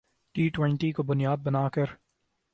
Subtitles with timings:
[0.35, 1.85] T twenty کو بنیاد بنا کر